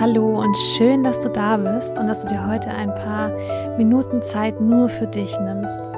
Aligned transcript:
Hallo 0.00 0.40
und 0.40 0.56
schön, 0.56 1.02
dass 1.02 1.20
du 1.22 1.28
da 1.28 1.56
bist 1.56 1.98
und 1.98 2.06
dass 2.06 2.20
du 2.20 2.28
dir 2.28 2.46
heute 2.46 2.70
ein 2.70 2.94
paar 2.94 3.32
Minuten 3.78 4.22
Zeit 4.22 4.60
nur 4.60 4.88
für 4.88 5.08
dich 5.08 5.36
nimmst. 5.40 5.90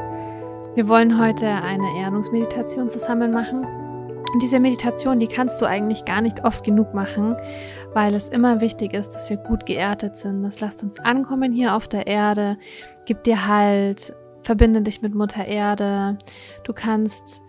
Wir 0.75 0.89
wollen 0.89 1.21
heute 1.21 1.47
eine 1.47 1.87
Erdungsmeditation 1.99 2.89
zusammen 2.89 3.31
machen. 3.31 3.63
Und 3.63 4.43
diese 4.43 4.59
Meditation, 4.59 5.21
die 5.21 5.27
kannst 5.27 5.61
du 5.61 5.67
eigentlich 5.67 6.07
gar 6.07 6.23
nicht 6.23 6.45
oft 6.45 6.65
genug 6.65 6.95
machen, 6.95 7.37
weil 7.93 8.15
es 8.15 8.29
immer 8.29 8.63
wichtig 8.63 8.95
ist, 8.95 9.11
dass 9.11 9.29
wir 9.29 9.37
gut 9.37 9.67
geerdet 9.67 10.17
sind. 10.17 10.45
Das 10.45 10.61
lasst 10.61 10.83
uns 10.83 10.99
ankommen 10.99 11.53
hier 11.53 11.75
auf 11.75 11.87
der 11.87 12.07
Erde, 12.07 12.57
gib 13.05 13.23
dir 13.25 13.47
Halt, 13.47 14.17
verbinde 14.43 14.81
dich 14.81 15.03
mit 15.03 15.15
Mutter 15.15 15.45
Erde. 15.45 16.17
Du 16.65 16.73
kannst 16.73 17.43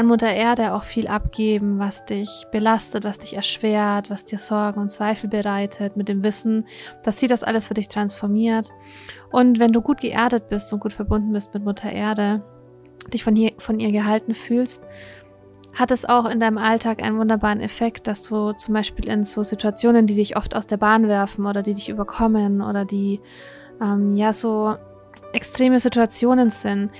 an 0.00 0.06
Mutter 0.06 0.32
Erde 0.32 0.72
auch 0.72 0.84
viel 0.84 1.08
abgeben, 1.08 1.78
was 1.78 2.06
dich 2.06 2.46
belastet, 2.50 3.04
was 3.04 3.18
dich 3.18 3.36
erschwert, 3.36 4.08
was 4.08 4.24
dir 4.24 4.38
Sorgen 4.38 4.80
und 4.80 4.88
Zweifel 4.88 5.28
bereitet, 5.28 5.94
mit 5.94 6.08
dem 6.08 6.24
Wissen, 6.24 6.64
dass 7.04 7.18
sie 7.18 7.26
das 7.26 7.42
alles 7.42 7.66
für 7.66 7.74
dich 7.74 7.88
transformiert. 7.88 8.70
Und 9.30 9.58
wenn 9.58 9.72
du 9.72 9.82
gut 9.82 10.00
geerdet 10.00 10.48
bist 10.48 10.72
und 10.72 10.80
gut 10.80 10.94
verbunden 10.94 11.34
bist 11.34 11.52
mit 11.52 11.64
Mutter 11.64 11.92
Erde, 11.92 12.42
dich 13.12 13.22
von, 13.22 13.36
hier, 13.36 13.52
von 13.58 13.78
ihr 13.78 13.92
gehalten 13.92 14.32
fühlst, 14.34 14.82
hat 15.74 15.90
es 15.90 16.06
auch 16.06 16.24
in 16.24 16.40
deinem 16.40 16.56
Alltag 16.56 17.02
einen 17.02 17.18
wunderbaren 17.18 17.60
Effekt, 17.60 18.06
dass 18.06 18.22
du 18.22 18.52
zum 18.52 18.72
Beispiel 18.72 19.06
in 19.06 19.24
so 19.24 19.42
Situationen, 19.42 20.06
die 20.06 20.14
dich 20.14 20.34
oft 20.34 20.56
aus 20.56 20.66
der 20.66 20.78
Bahn 20.78 21.08
werfen 21.08 21.44
oder 21.44 21.62
die 21.62 21.74
dich 21.74 21.90
überkommen 21.90 22.62
oder 22.62 22.86
die 22.86 23.20
ähm, 23.82 24.16
ja 24.16 24.32
so 24.32 24.76
extreme 25.34 25.78
Situationen 25.78 26.48
sind, 26.48 26.90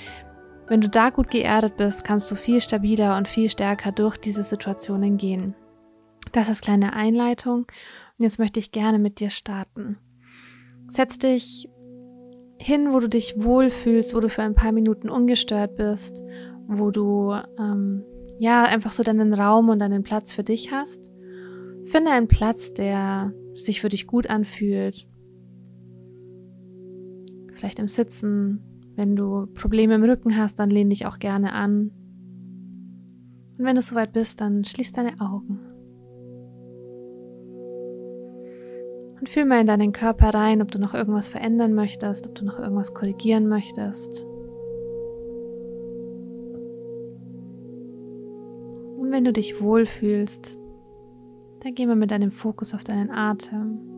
wenn 0.71 0.81
du 0.81 0.89
da 0.89 1.11
gut 1.11 1.33
geerdet 1.33 1.77
bist, 1.77 2.05
kannst 2.05 2.31
du 2.31 2.37
viel 2.37 2.61
stabiler 2.61 3.17
und 3.17 3.27
viel 3.27 3.51
stärker 3.51 3.91
durch 3.91 4.17
diese 4.17 4.45
Situationen 4.45 5.17
gehen. 5.17 5.57
Das 6.31 6.49
ist 6.49 6.63
kleine 6.63 6.93
Einleitung 6.93 7.67
und 8.19 8.25
jetzt 8.25 8.39
möchte 8.39 8.61
ich 8.61 8.71
gerne 8.71 9.01
mit 9.01 9.19
dir 9.19 9.31
starten. 9.31 9.99
Setz 10.89 11.19
dich 11.19 11.69
hin, 12.61 12.93
wo 12.93 13.01
du 13.01 13.09
dich 13.09 13.35
wohlfühlst, 13.37 14.15
wo 14.15 14.21
du 14.21 14.29
für 14.29 14.43
ein 14.43 14.55
paar 14.55 14.71
Minuten 14.71 15.11
ungestört 15.11 15.75
bist, 15.75 16.23
wo 16.69 16.93
du 16.93 17.35
ähm, 17.59 18.05
ja 18.39 18.63
einfach 18.63 18.93
so 18.93 19.03
deinen 19.03 19.35
Raum 19.35 19.71
und 19.71 19.81
deinen 19.81 20.05
Platz 20.05 20.33
für 20.33 20.45
dich 20.45 20.71
hast. 20.71 21.11
Finde 21.87 22.13
einen 22.13 22.29
Platz, 22.29 22.73
der 22.75 23.33
sich 23.55 23.81
für 23.81 23.89
dich 23.89 24.07
gut 24.07 24.31
anfühlt. 24.31 25.09
Vielleicht 27.55 27.81
im 27.81 27.89
Sitzen, 27.89 28.70
wenn 29.01 29.17
du 29.17 29.47
Probleme 29.55 29.95
im 29.95 30.05
Rücken 30.05 30.37
hast, 30.37 30.59
dann 30.59 30.69
lehn 30.69 30.91
dich 30.91 31.07
auch 31.07 31.19
gerne 31.19 31.55
an. 31.55 31.91
Und 33.57 33.65
wenn 33.65 33.75
du 33.75 33.81
soweit 33.81 34.13
bist, 34.13 34.43
dann 34.43 34.63
schließ 34.63 34.93
deine 34.93 35.19
Augen. 35.21 35.59
Und 39.19 39.27
fühl 39.27 39.47
mal 39.47 39.63
in 39.63 39.67
deinen 39.67 39.93
Körper 39.93 40.35
rein, 40.35 40.61
ob 40.61 40.71
du 40.71 40.79
noch 40.79 40.93
irgendwas 40.93 41.31
verändern 41.31 41.73
möchtest, 41.73 42.27
ob 42.27 42.35
du 42.35 42.45
noch 42.45 42.59
irgendwas 42.59 42.93
korrigieren 42.93 43.49
möchtest. 43.49 44.27
Und 48.99 49.11
wenn 49.11 49.25
du 49.25 49.33
dich 49.33 49.63
wohlfühlst, 49.63 50.61
dann 51.61 51.75
geh 51.75 51.87
mal 51.87 51.97
mit 51.97 52.11
deinem 52.11 52.33
Fokus 52.33 52.75
auf 52.75 52.85
deinen 52.85 53.11
Atem. 53.11 53.90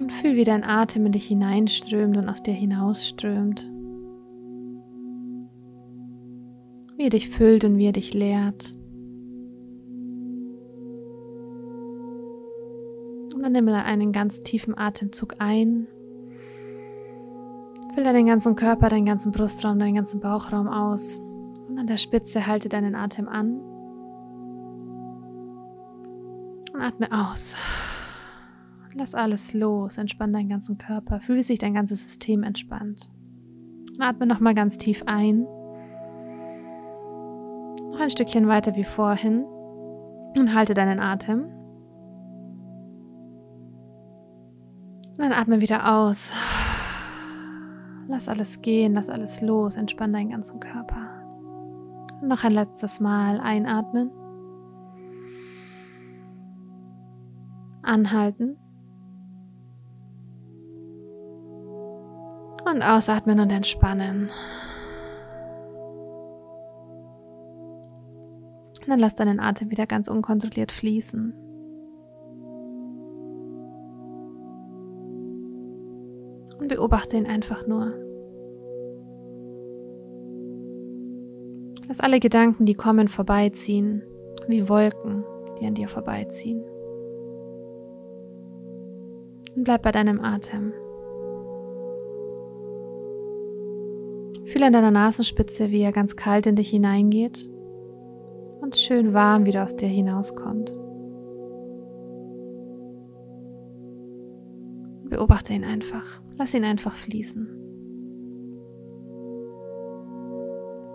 Und 0.00 0.12
fühl, 0.12 0.36
wie 0.36 0.44
dein 0.44 0.62
Atem 0.62 1.06
in 1.06 1.12
dich 1.12 1.26
hineinströmt 1.26 2.16
und 2.16 2.28
aus 2.28 2.42
dir 2.42 2.54
hinausströmt. 2.54 3.70
Wie 6.96 7.04
er 7.04 7.10
dich 7.10 7.30
füllt 7.30 7.64
und 7.64 7.78
wie 7.78 7.86
er 7.86 7.92
dich 7.92 8.14
leert. 8.14 8.76
Und 13.34 13.42
dann 13.42 13.52
nimm 13.52 13.68
einen 13.68 14.12
ganz 14.12 14.40
tiefen 14.40 14.76
Atemzug 14.76 15.36
ein. 15.38 15.86
Füll 17.94 18.04
deinen 18.04 18.26
ganzen 18.26 18.56
Körper, 18.56 18.90
deinen 18.90 19.06
ganzen 19.06 19.32
Brustraum, 19.32 19.78
deinen 19.78 19.94
ganzen 19.94 20.20
Bauchraum 20.20 20.68
aus. 20.68 21.18
Und 21.68 21.78
an 21.78 21.86
der 21.86 21.96
Spitze 21.96 22.46
halte 22.46 22.68
deinen 22.68 22.94
Atem 22.94 23.28
an. 23.28 23.60
Und 26.74 26.82
atme 26.82 27.08
aus. 27.10 27.56
Lass 28.98 29.14
alles 29.14 29.52
los, 29.52 29.98
entspann 29.98 30.32
deinen 30.32 30.48
ganzen 30.48 30.78
Körper, 30.78 31.20
fühle 31.20 31.42
sich 31.42 31.58
dein 31.58 31.74
ganzes 31.74 32.00
System 32.00 32.42
entspannt. 32.42 33.10
Atme 33.98 34.26
nochmal 34.26 34.54
ganz 34.54 34.78
tief 34.78 35.02
ein. 35.04 35.42
Noch 37.90 38.00
ein 38.00 38.08
Stückchen 38.08 38.48
weiter 38.48 38.74
wie 38.74 38.84
vorhin 38.84 39.44
und 40.38 40.54
halte 40.54 40.72
deinen 40.72 40.98
Atem. 41.00 41.44
Und 45.12 45.18
dann 45.18 45.32
atme 45.32 45.60
wieder 45.60 45.94
aus. 45.94 46.32
Lass 48.08 48.30
alles 48.30 48.62
gehen, 48.62 48.94
lass 48.94 49.10
alles 49.10 49.42
los, 49.42 49.76
entspann 49.76 50.14
deinen 50.14 50.30
ganzen 50.30 50.58
Körper. 50.58 51.06
Und 52.22 52.28
noch 52.28 52.44
ein 52.44 52.52
letztes 52.52 52.98
Mal 53.00 53.40
einatmen. 53.40 54.10
Anhalten. 57.82 58.56
Und 62.76 62.82
ausatmen 62.82 63.40
und 63.40 63.50
entspannen. 63.50 64.28
Und 68.82 68.86
dann 68.86 68.98
lass 68.98 69.14
deinen 69.14 69.40
Atem 69.40 69.70
wieder 69.70 69.86
ganz 69.86 70.08
unkontrolliert 70.08 70.72
fließen. 70.72 71.32
Und 76.60 76.68
beobachte 76.68 77.16
ihn 77.16 77.24
einfach 77.24 77.66
nur. 77.66 77.94
Lass 81.88 82.00
alle 82.00 82.20
Gedanken, 82.20 82.66
die 82.66 82.74
kommen, 82.74 83.08
vorbeiziehen, 83.08 84.02
wie 84.48 84.68
Wolken, 84.68 85.24
die 85.58 85.66
an 85.66 85.72
dir 85.72 85.88
vorbeiziehen. 85.88 86.62
Und 89.54 89.64
bleib 89.64 89.80
bei 89.80 89.92
deinem 89.92 90.20
Atem. 90.20 90.74
Fühl 94.46 94.62
an 94.62 94.72
deiner 94.72 94.92
Nasenspitze, 94.92 95.70
wie 95.70 95.82
er 95.82 95.92
ganz 95.92 96.14
kalt 96.14 96.46
in 96.46 96.56
dich 96.56 96.70
hineingeht 96.70 97.48
und 98.60 98.76
schön 98.76 99.12
warm 99.12 99.44
wieder 99.44 99.64
aus 99.64 99.76
dir 99.76 99.88
hinauskommt. 99.88 100.70
Beobachte 105.08 105.52
ihn 105.52 105.64
einfach. 105.64 106.20
Lass 106.36 106.54
ihn 106.54 106.64
einfach 106.64 106.94
fließen. 106.94 107.48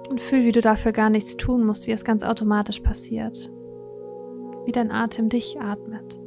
Und 0.10 0.22
fühl, 0.22 0.46
wie 0.46 0.52
du 0.52 0.62
dafür 0.62 0.92
gar 0.92 1.10
nichts 1.10 1.38
tun 1.38 1.66
musst, 1.66 1.88
wie 1.88 1.92
es 1.92 2.06
ganz 2.06 2.24
automatisch 2.24 2.82
passiert. 2.82 3.50
Wie 4.66 4.72
dein 4.72 4.92
Atem 4.92 5.30
dich 5.30 5.60
atmet. 5.60 6.20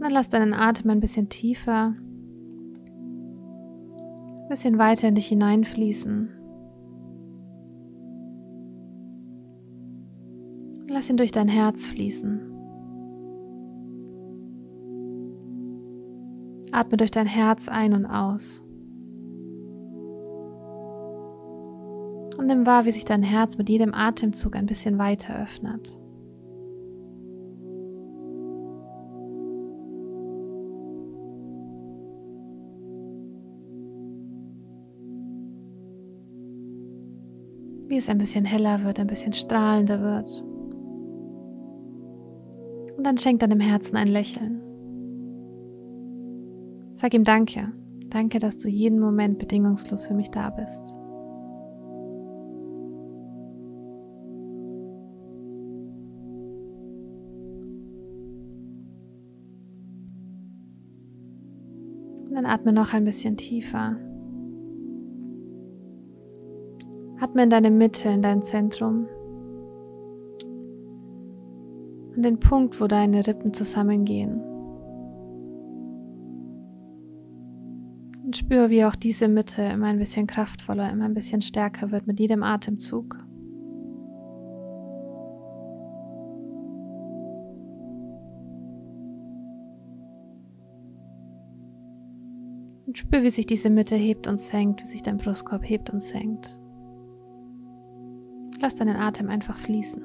Dann 0.00 0.12
lass 0.12 0.28
deinen 0.28 0.54
Atem 0.54 0.90
ein 0.90 1.00
bisschen 1.00 1.28
tiefer, 1.28 1.94
ein 4.42 4.48
bisschen 4.48 4.78
weiter 4.78 5.08
in 5.08 5.14
dich 5.16 5.26
hineinfließen. 5.26 6.30
Lass 10.88 11.10
ihn 11.10 11.16
durch 11.16 11.32
dein 11.32 11.48
Herz 11.48 11.84
fließen. 11.86 12.52
Atme 16.72 16.96
durch 16.96 17.10
dein 17.10 17.26
Herz 17.26 17.68
ein 17.68 17.92
und 17.92 18.06
aus. 18.06 18.64
Und 22.38 22.46
nimm 22.46 22.66
wahr, 22.66 22.84
wie 22.84 22.92
sich 22.92 23.04
dein 23.04 23.22
Herz 23.22 23.58
mit 23.58 23.68
jedem 23.68 23.94
Atemzug 23.94 24.54
ein 24.56 24.66
bisschen 24.66 24.98
weiter 24.98 25.42
öffnet. 25.42 25.98
Wie 37.88 37.96
es 37.96 38.08
ein 38.08 38.18
bisschen 38.18 38.44
heller 38.44 38.84
wird, 38.84 38.98
ein 38.98 39.06
bisschen 39.06 39.32
strahlender 39.32 40.00
wird. 40.00 40.42
Und 42.96 43.04
dann 43.04 43.18
schenk 43.18 43.40
deinem 43.40 43.60
Herzen 43.60 43.96
ein 43.96 44.08
Lächeln. 44.08 44.62
Sag 46.94 47.14
ihm 47.14 47.24
Danke. 47.24 47.72
Danke, 48.08 48.38
dass 48.38 48.56
du 48.56 48.68
jeden 48.68 48.98
Moment 48.98 49.38
bedingungslos 49.38 50.06
für 50.06 50.14
mich 50.14 50.30
da 50.30 50.50
bist. 50.50 50.94
Und 62.28 62.34
dann 62.34 62.46
atme 62.46 62.72
noch 62.72 62.94
ein 62.94 63.04
bisschen 63.04 63.36
tiefer. 63.36 63.96
Atme 67.26 67.42
in 67.42 67.50
deine 67.50 67.72
Mitte, 67.72 68.08
in 68.08 68.22
dein 68.22 68.44
Zentrum. 68.44 69.08
An 72.14 72.22
den 72.22 72.38
Punkt, 72.38 72.80
wo 72.80 72.86
deine 72.86 73.26
Rippen 73.26 73.52
zusammengehen. 73.52 74.40
Und 78.24 78.36
spüre, 78.36 78.70
wie 78.70 78.84
auch 78.84 78.94
diese 78.94 79.26
Mitte 79.26 79.62
immer 79.62 79.86
ein 79.86 79.98
bisschen 79.98 80.28
kraftvoller, 80.28 80.88
immer 80.88 81.06
ein 81.06 81.14
bisschen 81.14 81.42
stärker 81.42 81.90
wird 81.90 82.06
mit 82.06 82.20
jedem 82.20 82.44
Atemzug. 82.44 83.16
Und 92.86 92.96
spür, 92.96 93.24
wie 93.24 93.30
sich 93.30 93.46
diese 93.46 93.68
Mitte 93.68 93.96
hebt 93.96 94.28
und 94.28 94.38
senkt, 94.38 94.80
wie 94.80 94.86
sich 94.86 95.02
dein 95.02 95.18
Brustkorb 95.18 95.68
hebt 95.68 95.90
und 95.90 96.00
senkt. 96.00 96.60
Lass 98.66 98.74
deinen 98.74 98.96
Atem 98.96 99.30
einfach 99.30 99.58
fließen. 99.58 100.02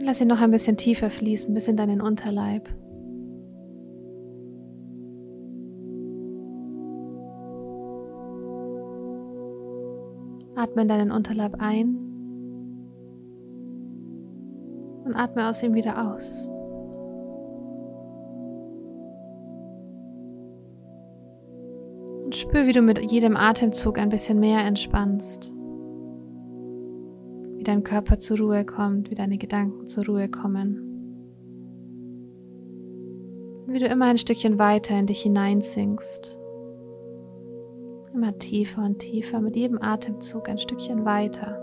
Lass 0.00 0.20
ihn 0.20 0.28
noch 0.28 0.42
ein 0.42 0.50
bisschen 0.50 0.76
tiefer 0.76 1.10
fließen, 1.10 1.54
bis 1.54 1.66
in 1.66 1.78
deinen 1.78 2.02
Unterleib. 2.02 2.68
Atme 10.56 10.82
in 10.82 10.88
deinen 10.88 11.10
Unterleib 11.10 11.54
ein 11.58 11.96
und 15.06 15.16
atme 15.16 15.48
aus 15.48 15.62
ihm 15.62 15.72
wieder 15.72 16.12
aus. 16.12 16.50
Spür, 22.52 22.66
wie 22.66 22.72
du 22.72 22.82
mit 22.82 22.98
jedem 23.10 23.34
Atemzug 23.34 23.98
ein 23.98 24.10
bisschen 24.10 24.38
mehr 24.38 24.60
entspannst 24.60 25.54
wie 27.56 27.64
dein 27.64 27.84
Körper 27.84 28.18
zur 28.18 28.38
Ruhe 28.38 28.64
kommt, 28.64 29.08
wie 29.08 29.14
deine 29.14 29.38
Gedanken 29.38 29.86
zur 29.86 30.04
Ruhe 30.04 30.28
kommen. 30.28 30.78
Wie 33.68 33.78
du 33.78 33.86
immer 33.86 34.06
ein 34.06 34.18
Stückchen 34.18 34.58
weiter 34.58 34.98
in 34.98 35.06
dich 35.06 35.22
hineinsinkst. 35.22 36.40
Immer 38.12 38.36
tiefer 38.36 38.82
und 38.82 38.98
tiefer, 38.98 39.40
mit 39.40 39.54
jedem 39.54 39.80
Atemzug 39.80 40.48
ein 40.48 40.58
Stückchen 40.58 41.04
weiter. 41.04 41.61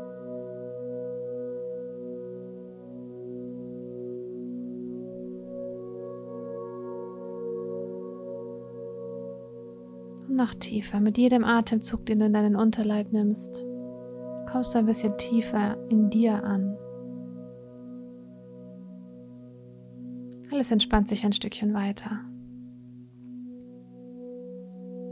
Noch 10.40 10.56
tiefer, 10.56 11.00
mit 11.00 11.20
jedem 11.20 11.44
Atemzug, 11.44 12.08
den 12.08 12.20
du 12.20 12.26
in 12.26 12.34
deinen 12.34 12.56
Unterleib 12.56 13.12
nimmst 13.12 13.64
kommst 14.50 14.74
du 14.74 14.80
ein 14.80 14.86
bisschen 14.86 15.16
tiefer 15.18 15.78
in 15.90 16.10
dir 16.10 16.44
an. 16.44 16.76
Alles 20.52 20.72
entspannt 20.72 21.08
sich 21.08 21.24
ein 21.24 21.34
Stückchen 21.34 21.74
weiter. 21.74 22.22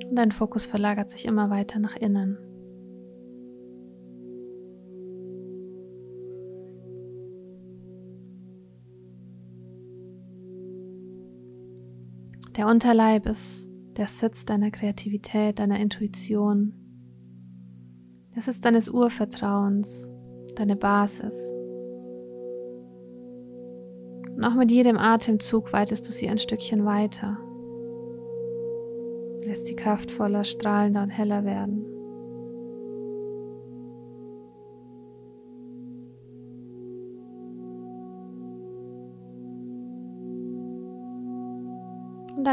Und 0.09 0.15
dein 0.15 0.31
Fokus 0.31 0.65
verlagert 0.65 1.11
sich 1.11 1.25
immer 1.25 1.51
weiter 1.51 1.77
nach 1.77 1.95
innen. 1.95 2.37
Der 12.55 12.65
Unterleib 12.65 13.27
ist 13.27 13.71
der 13.97 14.07
Sitz 14.07 14.45
deiner 14.45 14.71
Kreativität, 14.71 15.59
deiner 15.59 15.79
Intuition, 15.79 16.73
es 18.35 18.47
ist 18.47 18.63
deines 18.65 18.87
Urvertrauens, 18.87 20.11
deine 20.55 20.75
Basis. 20.75 21.51
Und 24.35 24.43
auch 24.43 24.53
mit 24.53 24.69
jedem 24.69 24.99
Atemzug 24.99 25.73
weitest 25.73 26.07
du 26.07 26.11
sie 26.11 26.29
ein 26.29 26.37
Stückchen 26.37 26.85
weiter. 26.85 27.39
Lässt 29.43 29.65
sie 29.65 29.75
kraftvoller, 29.75 30.43
strahlender 30.43 31.01
und 31.01 31.09
heller 31.09 31.45
werden. 31.45 31.96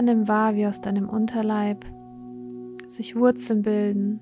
Nimm 0.02 0.28
wahr, 0.28 0.54
wie 0.54 0.66
aus 0.66 0.80
deinem 0.80 1.08
Unterleib 1.08 1.84
sich 2.88 3.16
Wurzeln 3.16 3.62
bilden, 3.62 4.20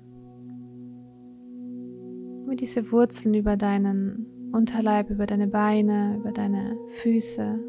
wie 2.47 2.55
diese 2.55 2.91
Wurzeln 2.91 3.33
über 3.33 3.57
deinen 3.57 4.51
Unterleib, 4.51 5.09
über 5.09 5.25
deine 5.25 5.47
Beine, 5.47 6.17
über 6.17 6.31
deine 6.31 6.77
Füße 7.01 7.59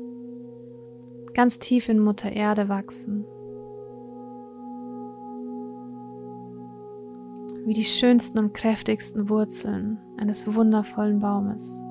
ganz 1.35 1.59
tief 1.59 1.89
in 1.89 1.99
Mutter 1.99 2.33
Erde 2.33 2.69
wachsen. 2.69 3.25
Wie 7.67 7.75
die 7.75 7.85
schönsten 7.85 8.39
und 8.39 8.55
kräftigsten 8.55 9.29
Wurzeln 9.29 9.99
eines 10.17 10.47
wundervollen 10.55 11.19
Baumes. 11.19 11.83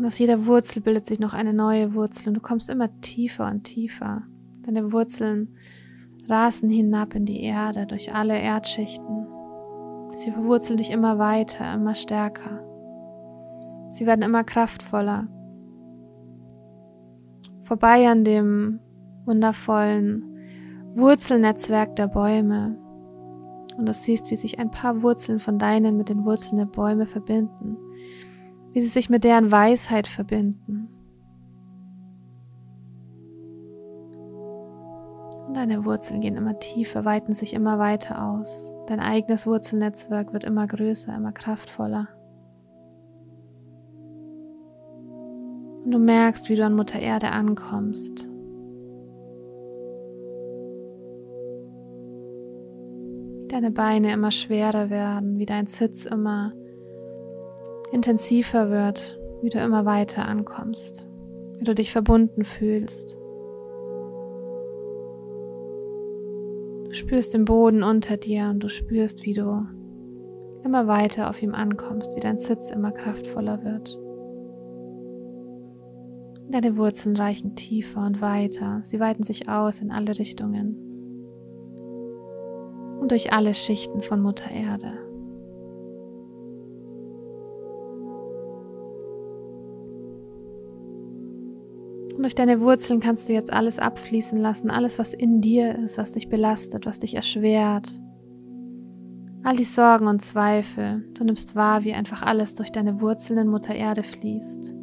Und 0.00 0.06
aus 0.06 0.18
jeder 0.18 0.46
Wurzel 0.46 0.80
bildet 0.80 1.04
sich 1.04 1.20
noch 1.20 1.34
eine 1.34 1.52
neue 1.52 1.92
Wurzel 1.92 2.28
und 2.28 2.34
du 2.34 2.40
kommst 2.40 2.70
immer 2.70 2.88
tiefer 3.02 3.46
und 3.50 3.64
tiefer. 3.64 4.22
Deine 4.62 4.94
Wurzeln 4.94 5.58
rasen 6.26 6.70
hinab 6.70 7.14
in 7.14 7.26
die 7.26 7.42
Erde 7.42 7.86
durch 7.86 8.14
alle 8.14 8.40
Erdschichten. 8.40 9.26
Sie 10.16 10.30
verwurzeln 10.32 10.78
dich 10.78 10.90
immer 10.90 11.18
weiter, 11.18 11.74
immer 11.74 11.94
stärker. 11.96 12.64
Sie 13.90 14.06
werden 14.06 14.22
immer 14.22 14.42
kraftvoller. 14.42 15.28
Vorbei 17.64 18.08
an 18.08 18.24
dem 18.24 18.80
wundervollen 19.26 20.24
Wurzelnetzwerk 20.94 21.94
der 21.96 22.06
Bäume. 22.06 22.78
Und 23.76 23.84
du 23.84 23.92
siehst, 23.92 24.30
wie 24.30 24.36
sich 24.36 24.58
ein 24.58 24.70
paar 24.70 25.02
Wurzeln 25.02 25.40
von 25.40 25.58
deinen 25.58 25.98
mit 25.98 26.08
den 26.08 26.24
Wurzeln 26.24 26.56
der 26.56 26.64
Bäume 26.64 27.04
verbinden. 27.04 27.76
Wie 28.72 28.80
sie 28.80 28.88
sich 28.88 29.10
mit 29.10 29.24
deren 29.24 29.50
Weisheit 29.50 30.06
verbinden. 30.06 30.88
Und 35.46 35.56
deine 35.56 35.84
Wurzeln 35.84 36.20
gehen 36.20 36.36
immer 36.36 36.60
tiefer, 36.60 37.04
weiten 37.04 37.34
sich 37.34 37.54
immer 37.54 37.80
weiter 37.80 38.24
aus. 38.24 38.72
Dein 38.86 39.00
eigenes 39.00 39.48
Wurzelnetzwerk 39.48 40.32
wird 40.32 40.44
immer 40.44 40.68
größer, 40.68 41.12
immer 41.14 41.32
kraftvoller. 41.32 42.08
Und 45.84 45.90
du 45.90 45.98
merkst, 45.98 46.48
wie 46.48 46.54
du 46.54 46.64
an 46.64 46.74
Mutter 46.74 47.00
Erde 47.00 47.30
ankommst. 47.30 48.28
Deine 53.48 53.72
Beine 53.72 54.12
immer 54.12 54.30
schwerer 54.30 54.88
werden, 54.90 55.38
wie 55.38 55.46
dein 55.46 55.66
Sitz 55.66 56.06
immer 56.06 56.52
intensiver 57.92 58.70
wird, 58.70 59.18
wie 59.42 59.48
du 59.48 59.58
immer 59.58 59.84
weiter 59.84 60.26
ankommst, 60.26 61.08
wie 61.58 61.64
du 61.64 61.74
dich 61.74 61.92
verbunden 61.92 62.44
fühlst. 62.44 63.18
Du 66.84 66.92
spürst 66.92 67.34
den 67.34 67.44
Boden 67.44 67.82
unter 67.82 68.16
dir 68.16 68.48
und 68.50 68.60
du 68.60 68.68
spürst, 68.68 69.24
wie 69.24 69.34
du 69.34 69.66
immer 70.64 70.86
weiter 70.86 71.30
auf 71.30 71.42
ihm 71.42 71.54
ankommst, 71.54 72.14
wie 72.16 72.20
dein 72.20 72.38
Sitz 72.38 72.70
immer 72.70 72.92
kraftvoller 72.92 73.64
wird. 73.64 73.98
Deine 76.50 76.76
Wurzeln 76.76 77.16
reichen 77.16 77.54
tiefer 77.54 78.04
und 78.04 78.20
weiter, 78.20 78.80
sie 78.82 78.98
weiten 78.98 79.22
sich 79.22 79.48
aus 79.48 79.80
in 79.80 79.92
alle 79.92 80.18
Richtungen 80.18 80.76
und 83.00 83.12
durch 83.12 83.32
alle 83.32 83.54
Schichten 83.54 84.02
von 84.02 84.20
Mutter 84.20 84.50
Erde. 84.50 85.09
Durch 92.30 92.36
deine 92.36 92.60
Wurzeln 92.60 93.00
kannst 93.00 93.28
du 93.28 93.32
jetzt 93.32 93.52
alles 93.52 93.80
abfließen 93.80 94.38
lassen, 94.38 94.70
alles, 94.70 95.00
was 95.00 95.14
in 95.14 95.40
dir 95.40 95.76
ist, 95.76 95.98
was 95.98 96.12
dich 96.12 96.28
belastet, 96.28 96.86
was 96.86 97.00
dich 97.00 97.16
erschwert. 97.16 98.00
All 99.42 99.56
die 99.56 99.64
Sorgen 99.64 100.06
und 100.06 100.22
Zweifel, 100.22 101.04
du 101.14 101.24
nimmst 101.24 101.56
wahr, 101.56 101.82
wie 101.82 101.92
einfach 101.92 102.22
alles 102.22 102.54
durch 102.54 102.70
deine 102.70 103.00
Wurzeln 103.00 103.36
in 103.40 103.48
Mutter 103.48 103.74
Erde 103.74 104.04
fließt. 104.04 104.76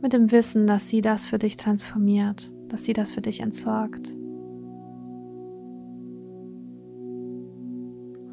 Mit 0.00 0.14
dem 0.14 0.32
Wissen, 0.32 0.66
dass 0.66 0.88
sie 0.88 1.02
das 1.02 1.26
für 1.26 1.38
dich 1.38 1.56
transformiert, 1.56 2.54
dass 2.68 2.84
sie 2.84 2.94
das 2.94 3.12
für 3.12 3.20
dich 3.20 3.40
entsorgt. 3.40 4.14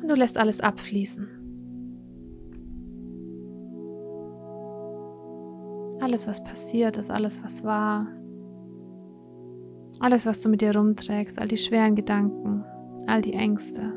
Und 0.01 0.07
du 0.07 0.15
lässt 0.15 0.37
alles 0.37 0.61
abfließen. 0.61 1.42
Alles, 6.13 6.27
was 6.27 6.43
passiert 6.43 6.97
ist, 6.97 7.09
alles, 7.09 7.43
was 7.43 7.63
war, 7.63 8.05
alles, 9.99 10.27
was 10.27 10.39
du 10.41 10.49
mit 10.49 10.61
dir 10.61 10.75
rumträgst, 10.75 11.41
all 11.41 11.47
die 11.47 11.57
schweren 11.57 11.95
Gedanken, 11.95 12.63
all 13.07 13.23
die 13.23 13.33
Ängste, 13.33 13.91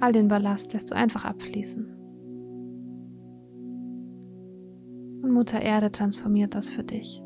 all 0.00 0.12
den 0.12 0.28
Ballast 0.28 0.72
lässt 0.72 0.90
du 0.90 0.94
einfach 0.94 1.26
abfließen. 1.26 1.84
Und 5.20 5.30
Mutter 5.30 5.60
Erde 5.60 5.92
transformiert 5.92 6.54
das 6.54 6.70
für 6.70 6.84
dich. 6.84 7.20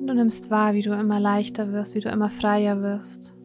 Und 0.00 0.08
du 0.08 0.14
nimmst 0.14 0.50
wahr, 0.50 0.74
wie 0.74 0.82
du 0.82 0.98
immer 0.98 1.20
leichter 1.20 1.70
wirst, 1.70 1.94
wie 1.94 2.00
du 2.00 2.08
immer 2.08 2.30
freier 2.30 2.82
wirst. 2.82 3.37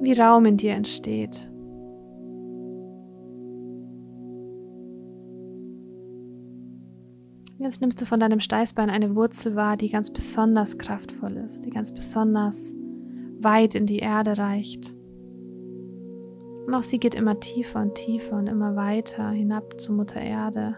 Wie 0.00 0.12
Raum 0.12 0.46
in 0.46 0.56
dir 0.56 0.72
entsteht. 0.72 1.50
Jetzt 7.58 7.80
nimmst 7.80 8.00
du 8.00 8.06
von 8.06 8.20
deinem 8.20 8.38
Steißbein 8.38 8.88
eine 8.88 9.16
Wurzel 9.16 9.56
wahr, 9.56 9.76
die 9.76 9.90
ganz 9.90 10.10
besonders 10.10 10.78
kraftvoll 10.78 11.36
ist, 11.38 11.64
die 11.64 11.70
ganz 11.70 11.92
besonders 11.92 12.74
weit 13.40 13.74
in 13.74 13.86
die 13.86 13.98
Erde 13.98 14.38
reicht. 14.38 14.94
Und 16.66 16.74
auch 16.74 16.82
sie 16.82 16.98
geht 16.98 17.16
immer 17.16 17.40
tiefer 17.40 17.80
und 17.80 17.94
tiefer 17.94 18.36
und 18.36 18.46
immer 18.46 18.76
weiter 18.76 19.30
hinab 19.30 19.80
zu 19.80 19.92
Mutter 19.92 20.20
Erde. 20.20 20.76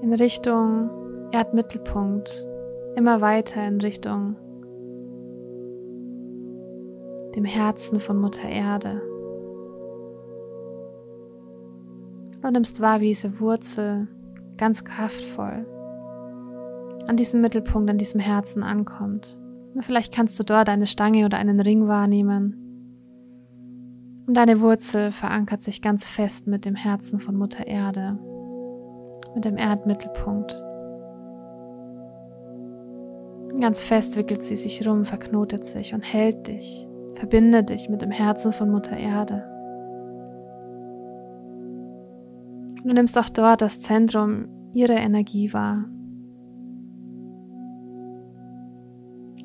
In 0.00 0.14
Richtung 0.14 0.88
Erdmittelpunkt, 1.32 2.46
immer 2.96 3.20
weiter 3.20 3.66
in 3.66 3.80
Richtung 3.80 4.36
dem 7.34 7.44
Herzen 7.44 8.00
von 8.00 8.18
Mutter 8.18 8.48
Erde. 8.48 9.02
Du 12.42 12.50
nimmst 12.50 12.80
wahr, 12.80 13.00
wie 13.00 13.08
diese 13.08 13.38
Wurzel 13.40 14.08
ganz 14.56 14.84
kraftvoll 14.84 15.66
an 17.06 17.16
diesem 17.16 17.40
Mittelpunkt, 17.40 17.90
an 17.90 17.98
diesem 17.98 18.20
Herzen 18.20 18.62
ankommt. 18.62 19.38
Und 19.74 19.84
vielleicht 19.84 20.14
kannst 20.14 20.38
du 20.38 20.44
dort 20.44 20.68
eine 20.68 20.86
Stange 20.86 21.24
oder 21.24 21.38
einen 21.38 21.60
Ring 21.60 21.88
wahrnehmen. 21.88 22.56
Und 24.26 24.36
deine 24.36 24.60
Wurzel 24.60 25.12
verankert 25.12 25.62
sich 25.62 25.82
ganz 25.82 26.08
fest 26.08 26.46
mit 26.46 26.64
dem 26.64 26.76
Herzen 26.76 27.20
von 27.20 27.36
Mutter 27.36 27.66
Erde, 27.66 28.18
mit 29.34 29.44
dem 29.44 29.56
Erdmittelpunkt. 29.56 30.62
Ganz 33.60 33.80
fest 33.80 34.16
wickelt 34.16 34.42
sie 34.42 34.56
sich 34.56 34.86
rum, 34.86 35.04
verknotet 35.04 35.64
sich 35.64 35.92
und 35.92 36.02
hält 36.02 36.46
dich, 36.46 36.86
verbindet 37.20 37.68
dich 37.68 37.90
mit 37.90 38.00
dem 38.00 38.10
Herzen 38.10 38.50
von 38.50 38.70
Mutter 38.70 38.96
Erde. 38.96 39.44
Du 42.82 42.94
nimmst 42.94 43.18
auch 43.18 43.28
dort 43.28 43.60
das 43.60 43.80
Zentrum 43.80 44.48
ihrer 44.72 44.96
Energie 44.96 45.52
wahr. 45.52 45.84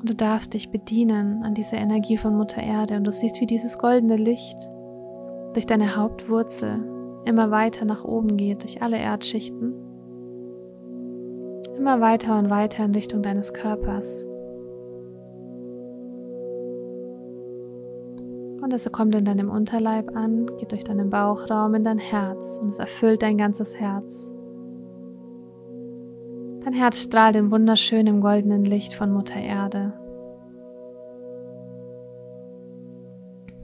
Du 0.02 0.14
darfst 0.14 0.54
dich 0.54 0.70
bedienen 0.70 1.42
an 1.42 1.52
dieser 1.52 1.76
Energie 1.76 2.16
von 2.16 2.34
Mutter 2.34 2.62
Erde 2.62 2.96
und 2.96 3.04
du 3.04 3.12
siehst, 3.12 3.42
wie 3.42 3.46
dieses 3.46 3.76
goldene 3.76 4.16
Licht 4.16 4.56
durch 5.52 5.66
deine 5.66 5.96
Hauptwurzel 5.96 6.82
immer 7.26 7.50
weiter 7.50 7.84
nach 7.84 8.04
oben 8.04 8.38
geht, 8.38 8.62
durch 8.62 8.80
alle 8.80 8.96
Erdschichten, 8.96 9.74
immer 11.76 12.00
weiter 12.00 12.38
und 12.38 12.48
weiter 12.48 12.86
in 12.86 12.94
Richtung 12.94 13.22
deines 13.22 13.52
Körpers. 13.52 14.26
Und 18.66 18.72
es 18.72 18.90
kommt 18.90 19.14
in 19.14 19.24
deinem 19.24 19.48
Unterleib 19.48 20.16
an, 20.16 20.46
geht 20.58 20.72
durch 20.72 20.82
deinen 20.82 21.08
Bauchraum 21.08 21.76
in 21.76 21.84
dein 21.84 21.98
Herz 21.98 22.58
und 22.60 22.70
es 22.70 22.80
erfüllt 22.80 23.22
dein 23.22 23.38
ganzes 23.38 23.78
Herz. 23.78 24.32
Dein 26.64 26.72
Herz 26.72 27.00
strahlt 27.00 27.36
in 27.36 27.52
wunderschönem 27.52 28.20
goldenen 28.20 28.64
Licht 28.64 28.92
von 28.92 29.12
Mutter 29.12 29.36
Erde. 29.36 29.92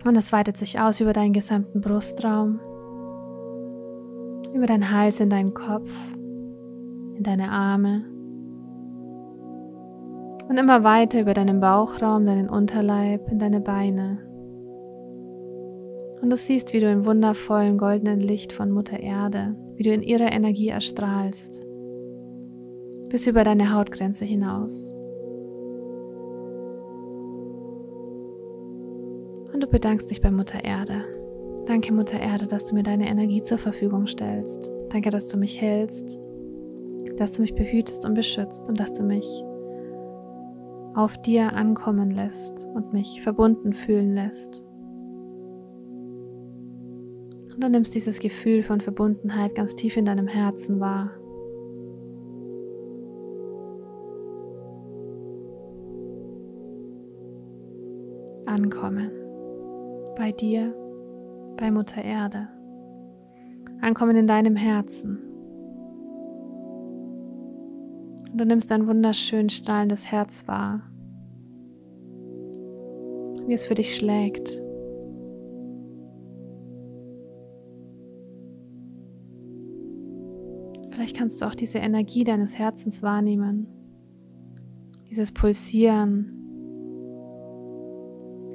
Und 0.05 0.15
es 0.15 0.31
weitet 0.31 0.57
sich 0.57 0.79
aus 0.79 1.01
über 1.01 1.13
deinen 1.13 1.33
gesamten 1.33 1.81
Brustraum, 1.81 2.61
über 4.55 4.67
deinen 4.67 4.93
Hals 4.93 5.19
in 5.19 5.31
deinen 5.31 5.53
Kopf, 5.53 5.91
in 7.17 7.25
deine 7.25 7.51
Arme 7.51 8.05
und 10.49 10.59
immer 10.59 10.85
weiter 10.85 11.21
über 11.21 11.35
deinen 11.35 11.59
Bauchraum, 11.59 12.25
deinen 12.25 12.49
Unterleib, 12.49 13.29
in 13.33 13.41
deine 13.41 13.59
Beine. 13.59 14.32
Und 16.23 16.31
du 16.31 16.37
siehst, 16.37 16.73
wie 16.73 16.79
du 16.79 16.89
im 16.89 17.05
wundervollen 17.05 17.79
goldenen 17.79 18.21
Licht 18.21 18.53
von 18.53 18.71
Mutter 18.71 19.01
Erde, 19.01 19.57
wie 19.75 19.83
du 19.83 19.93
in 19.93 20.03
ihrer 20.03 20.31
Energie 20.31 20.69
erstrahlst, 20.69 21.67
bis 23.09 23.27
über 23.27 23.43
deine 23.43 23.75
Hautgrenze 23.75 24.25
hinaus. 24.25 24.93
Und 29.53 29.61
du 29.61 29.67
bedankst 29.67 30.13
dich 30.13 30.23
bei 30.23 30.31
Mutter 30.31 30.63
Erde. 30.63 31.05
Danke, 31.67 31.93
Mutter 31.93 32.21
Erde, 32.21 32.47
dass 32.47 32.67
du 32.67 32.77
mir 32.77 32.85
deine 32.85 33.09
Energie 33.09 33.43
zur 33.43 33.59
Verfügung 33.59 34.07
stellst. 34.07 34.71
Danke, 34.91 35.11
dass 35.11 35.29
du 35.29 35.39
mich 35.39 35.61
hältst, 35.61 36.21
dass 37.19 37.33
du 37.33 37.43
mich 37.43 37.57
behütest 37.57 38.07
und 38.07 38.15
beschützt 38.15 38.69
und 38.69 38.79
dass 38.79 38.93
du 38.93 39.03
mich 39.03 39.27
auf 40.95 41.21
dir 41.23 41.53
ankommen 41.53 42.13
lässt 42.13 42.69
und 42.75 42.93
mich 42.93 43.23
verbunden 43.23 43.73
fühlen 43.73 44.15
lässt. 44.15 44.65
Und 47.55 47.63
du 47.63 47.69
nimmst 47.69 47.95
dieses 47.95 48.19
Gefühl 48.19 48.63
von 48.63 48.81
Verbundenheit 48.81 49.55
ganz 49.55 49.75
tief 49.75 49.97
in 49.97 50.05
deinem 50.05 50.27
Herzen 50.27 50.81
wahr. 50.81 51.11
Ankommen. 58.47 59.11
Bei 60.17 60.33
dir, 60.33 60.75
bei 61.57 61.71
Mutter 61.71 62.03
Erde. 62.03 62.49
Ankommen 63.81 64.17
in 64.17 64.27
deinem 64.27 64.57
Herzen. 64.57 65.19
Und 68.31 68.39
du 68.39 68.47
nimmst 68.47 68.73
ein 68.73 68.87
wunderschön 68.87 69.51
strahlendes 69.51 70.11
Herz 70.11 70.49
wahr, 70.49 70.81
wie 73.47 73.53
es 73.53 73.67
für 73.67 73.75
dich 73.75 73.95
schlägt. 73.97 74.63
Vielleicht 81.03 81.17
kannst 81.17 81.43
du 81.43 81.47
auch 81.47 81.57
diese 81.57 81.79
Energie 81.79 82.23
deines 82.23 82.57
Herzens 82.57 83.03
wahrnehmen, 83.03 83.67
dieses 85.11 85.33
Pulsieren, 85.33 86.31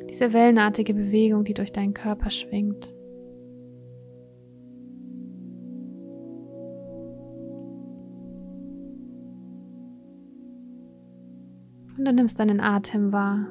diese 0.09 0.31
wellenartige 0.31 0.93
Bewegung, 0.93 1.43
die 1.43 1.53
durch 1.53 1.73
deinen 1.73 1.93
Körper 1.93 2.29
schwingt. 2.29 2.93
Und 11.97 12.05
du 12.05 12.13
nimmst 12.13 12.39
deinen 12.39 12.61
Atem 12.61 13.11
wahr. 13.11 13.45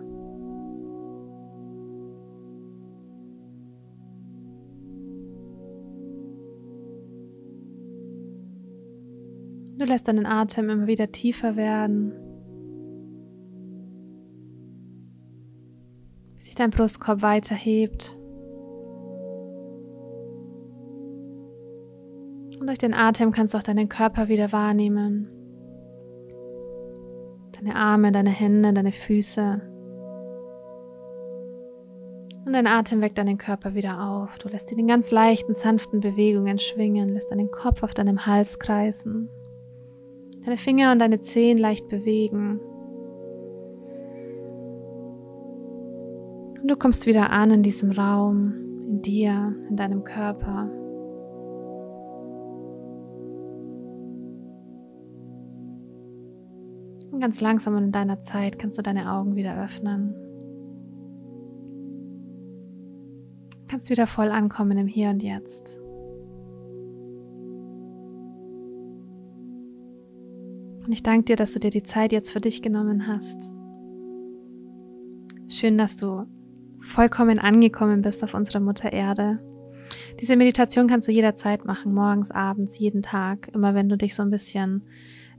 Lässt 9.86 10.08
deinen 10.08 10.26
Atem 10.26 10.68
immer 10.68 10.88
wieder 10.88 11.12
tiefer 11.12 11.54
werden, 11.54 12.12
bis 16.34 16.46
sich 16.46 16.54
dein 16.56 16.70
Brustkorb 16.70 17.22
weiter 17.22 17.54
hebt. 17.54 18.16
Und 22.58 22.66
durch 22.66 22.78
den 22.78 22.94
Atem 22.94 23.30
kannst 23.30 23.54
du 23.54 23.58
auch 23.58 23.62
deinen 23.62 23.88
Körper 23.88 24.26
wieder 24.26 24.50
wahrnehmen. 24.50 25.28
Deine 27.52 27.76
Arme, 27.76 28.10
deine 28.10 28.30
Hände, 28.30 28.72
deine 28.72 28.92
Füße. 28.92 29.62
Und 32.44 32.52
dein 32.52 32.66
Atem 32.66 33.00
weckt 33.00 33.18
deinen 33.18 33.38
Körper 33.38 33.74
wieder 33.74 34.02
auf. 34.02 34.36
Du 34.38 34.48
lässt 34.48 34.72
ihn 34.72 34.80
in 34.80 34.88
ganz 34.88 35.12
leichten, 35.12 35.54
sanften 35.54 36.00
Bewegungen 36.00 36.58
schwingen, 36.58 37.08
lässt 37.08 37.30
deinen 37.30 37.52
Kopf 37.52 37.84
auf 37.84 37.94
deinem 37.94 38.26
Hals 38.26 38.58
kreisen 38.58 39.28
deine 40.46 40.56
Finger 40.56 40.92
und 40.92 41.00
deine 41.00 41.20
Zehen 41.20 41.58
leicht 41.58 41.88
bewegen. 41.88 42.60
Und 46.62 46.68
du 46.68 46.76
kommst 46.76 47.06
wieder 47.06 47.30
an 47.30 47.50
in 47.50 47.62
diesem 47.62 47.90
Raum, 47.90 48.54
in 48.88 49.02
dir, 49.02 49.54
in 49.68 49.76
deinem 49.76 50.04
Körper. 50.04 50.70
Und 57.10 57.20
ganz 57.20 57.40
langsam 57.40 57.76
und 57.76 57.84
in 57.84 57.92
deiner 57.92 58.20
Zeit 58.20 58.58
kannst 58.58 58.78
du 58.78 58.82
deine 58.82 59.12
Augen 59.12 59.34
wieder 59.34 59.62
öffnen. 59.62 60.14
kannst 63.68 63.90
wieder 63.90 64.06
voll 64.06 64.28
ankommen 64.28 64.78
im 64.78 64.86
Hier 64.86 65.10
und 65.10 65.22
Jetzt. 65.22 65.82
Und 70.86 70.92
ich 70.92 71.02
danke 71.02 71.24
dir, 71.24 71.36
dass 71.36 71.52
du 71.52 71.58
dir 71.58 71.70
die 71.70 71.82
Zeit 71.82 72.12
jetzt 72.12 72.30
für 72.30 72.40
dich 72.40 72.62
genommen 72.62 73.08
hast. 73.08 73.52
Schön, 75.48 75.76
dass 75.76 75.96
du 75.96 76.26
vollkommen 76.80 77.40
angekommen 77.40 78.02
bist 78.02 78.22
auf 78.22 78.34
unserer 78.34 78.60
Mutter 78.60 78.92
Erde. 78.92 79.40
Diese 80.20 80.36
Meditation 80.36 80.86
kannst 80.86 81.08
du 81.08 81.12
jederzeit 81.12 81.64
machen, 81.64 81.92
morgens, 81.92 82.30
abends, 82.30 82.78
jeden 82.78 83.02
Tag, 83.02 83.50
immer 83.52 83.74
wenn 83.74 83.88
du 83.88 83.96
dich 83.96 84.14
so 84.14 84.22
ein 84.22 84.30
bisschen 84.30 84.82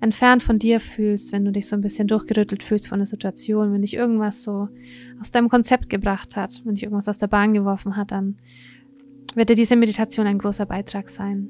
entfernt 0.02 0.44
von 0.44 0.60
dir 0.60 0.82
fühlst, 0.82 1.32
wenn 1.32 1.46
du 1.46 1.52
dich 1.54 1.68
so 1.68 1.78
ein 1.78 1.82
bisschen 1.82 2.10
durchgerüttelt 2.10 2.62
fühlst 2.62 2.90
von 2.90 3.00
der 3.00 3.08
Situation, 3.08 3.72
wenn 3.72 3.82
dich 3.82 3.94
irgendwas 3.94 4.44
so 4.44 4.68
aus 5.22 5.32
deinem 5.32 5.48
Konzept 5.48 5.90
gebracht 5.90 6.36
hat, 6.36 6.62
wenn 6.66 6.76
dich 6.76 6.84
irgendwas 6.84 7.08
aus 7.08 7.20
der 7.20 7.28
Bahn 7.28 7.54
geworfen 7.54 7.96
hat, 7.96 8.12
dann 8.12 8.36
wird 9.34 9.48
dir 9.48 9.56
diese 9.56 9.78
Meditation 9.78 10.28
ein 10.28 10.40
großer 10.40 10.66
Beitrag 10.66 11.08
sein. 11.08 11.50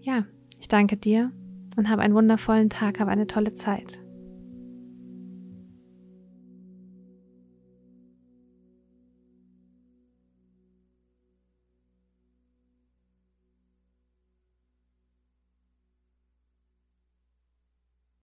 Ja, 0.00 0.26
ich 0.60 0.68
danke 0.68 0.96
dir 0.96 1.32
und 1.76 1.88
habe 1.88 2.02
einen 2.02 2.14
wundervollen 2.14 2.70
Tag, 2.70 3.00
habe 3.00 3.10
eine 3.10 3.26
tolle 3.26 3.52
Zeit. 3.52 4.01